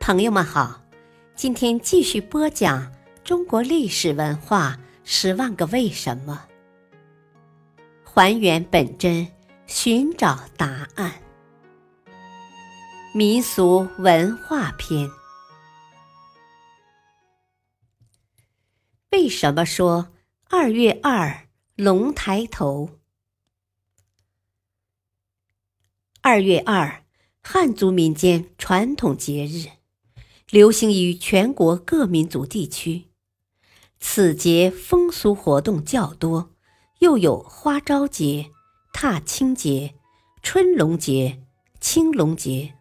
[0.00, 0.82] 朋友们好，
[1.36, 2.90] 今天继续播讲
[3.22, 6.48] 中国历史文化十万个为什么，
[8.02, 9.30] 还原本真，
[9.66, 11.12] 寻找答案。
[13.14, 15.08] 民俗文化篇：
[19.10, 20.08] 为什么说
[20.48, 21.46] 二月二
[21.76, 22.98] 龙抬头？
[26.22, 27.04] 二月二，
[27.42, 29.68] 汉族民间传统节日，
[30.50, 33.04] 流行于全国各民族地区。
[34.00, 36.50] 此节风俗活动较多，
[36.98, 38.50] 又有花朝节、
[38.92, 39.94] 踏青节、
[40.42, 41.40] 春龙节、
[41.80, 42.74] 青龙节。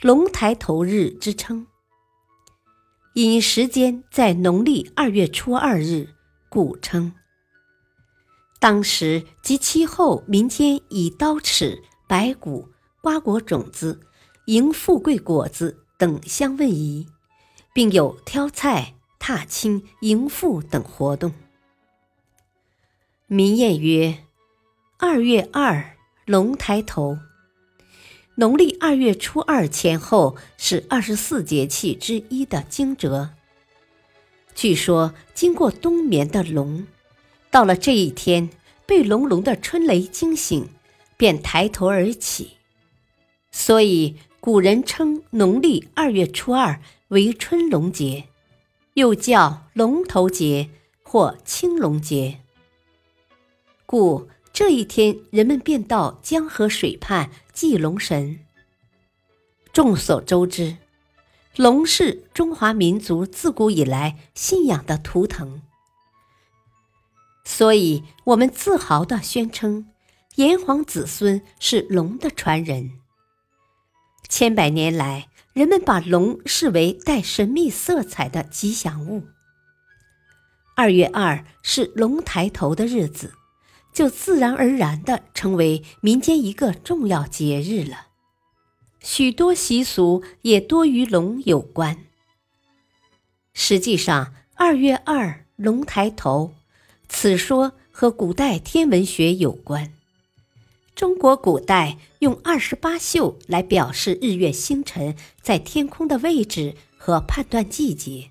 [0.00, 1.66] 龙抬头日之称，
[3.14, 6.14] 因时间在农历二月初二日，
[6.48, 7.12] 故称。
[8.58, 12.70] 当时及其后，民间以刀尺、白骨、
[13.00, 14.00] 瓜果种子、
[14.46, 17.06] 迎富贵果子等相问仪，
[17.72, 21.32] 并有挑菜、踏青、迎富等活动。
[23.28, 24.24] 民谚曰
[24.98, 27.20] ：“二月二，龙抬头。”
[28.34, 33.30] 农历二月初二前后是二十四节气之一的惊蛰。
[34.56, 36.84] 据说，经过冬眠的龙，
[37.48, 38.50] 到了这一天
[38.86, 40.68] 被隆隆的春雷惊醒，
[41.16, 42.56] 便抬头而起，
[43.52, 48.24] 所以古人称农历二月初二为春龙节，
[48.94, 50.68] 又叫龙头节
[51.04, 52.40] 或青龙节。
[53.86, 54.28] 故。
[54.52, 58.40] 这一天，人们便到江河水畔祭龙神。
[59.72, 60.78] 众所周知，
[61.54, 65.62] 龙是中华民族自古以来信仰的图腾，
[67.44, 69.88] 所以我们自豪地宣称，
[70.34, 72.98] 炎黄子孙是龙的传人。
[74.34, 79.24] 千百年来，人们把龙视为带神秘色彩的吉祥物。
[80.74, 83.34] 二月二是龙抬头的日子。
[83.92, 88.06] 就自然而然地成为民间一个重要节日了，
[89.00, 91.98] 许多习俗也多与龙有关。
[93.52, 96.54] 实际上，二月二龙抬头，
[97.06, 99.92] 此说和古代天文学有关。
[100.94, 108.30] 中国古代用二十八宿来表示日月星辰在天空的位置和判断季节。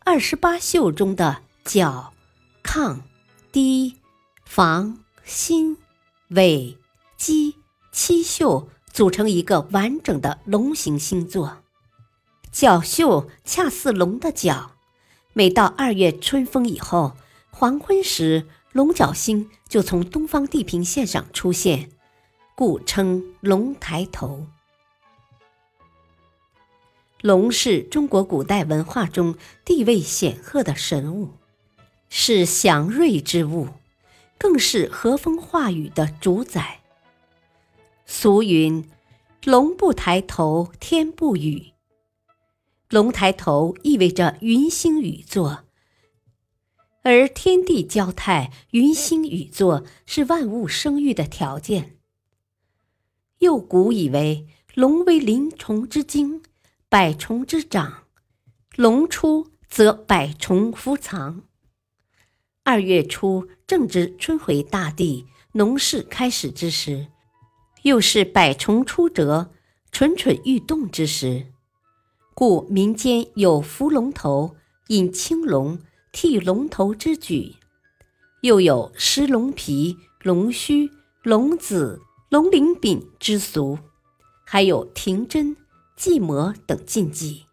[0.00, 2.12] 二十八宿中的角、
[2.62, 3.00] 亢、
[3.52, 3.96] 低。
[4.44, 5.76] 房、心、
[6.30, 6.76] 尾、
[7.16, 7.54] 鸡
[7.92, 11.58] 七宿组成一个完整的龙形星座，
[12.50, 14.72] 角宿恰似龙的角。
[15.32, 17.12] 每到二月春风以后，
[17.50, 21.90] 黄昏时，龙角星就从东方地平线上出现，
[22.54, 24.46] 故称龙抬头。
[27.20, 31.30] 龙是中国古代文化中地位显赫的神物，
[32.08, 33.68] 是祥瑞之物。
[34.42, 36.80] 更是和风化雨的主宰。
[38.06, 38.88] 俗云
[39.44, 41.72] ：“龙不抬头，天不雨。”
[42.88, 45.64] 龙抬头意味着云星雨作，
[47.02, 51.96] 而天地交泰、云星雨作是万物生育的条件。
[53.38, 56.42] 又古以为龙为鳞虫之精，
[56.90, 58.04] 百虫之长，
[58.76, 61.44] 龙出则百虫伏藏。
[62.64, 67.06] 二月初正值春回大地、农事开始之时，
[67.82, 69.48] 又是百虫出蛰、
[69.90, 71.46] 蠢蠢欲动之时，
[72.34, 74.54] 故民间有伏龙头、
[74.88, 75.78] 引青龙、
[76.12, 77.54] 剃龙头之举，
[78.42, 80.90] 又有施龙皮、龙须、
[81.22, 83.78] 龙子、龙鳞饼之俗，
[84.44, 85.56] 还有停针、
[85.96, 87.44] 祭魔等禁忌。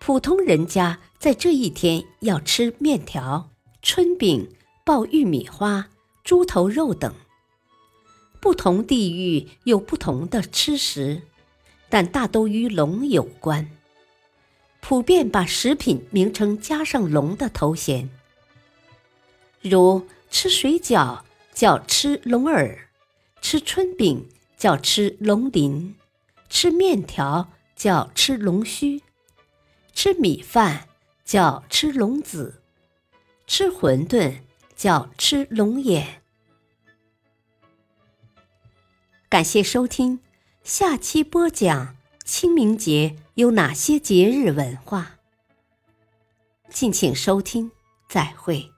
[0.00, 4.50] 普通人家在这一天要吃面条、春饼、
[4.84, 5.88] 爆玉米花、
[6.22, 7.14] 猪头肉等。
[8.40, 11.22] 不同地域有不同的吃食，
[11.88, 13.70] 但大都与龙有关。
[14.86, 18.10] 普遍把食品名称加上龙的头衔，
[19.62, 21.22] 如吃水饺
[21.54, 22.90] 叫吃龙耳，
[23.40, 24.28] 吃春饼
[24.58, 25.96] 叫吃龙鳞，
[26.50, 29.00] 吃面条叫吃龙须。
[29.94, 30.86] 吃米饭
[31.24, 32.60] 叫吃龙子，
[33.46, 34.40] 吃馄饨
[34.76, 36.20] 叫吃龙眼。
[39.30, 40.20] 感谢收听，
[40.62, 45.18] 下期播讲清明节有哪些节日文化。
[46.70, 47.70] 敬请收听，
[48.08, 48.73] 再会。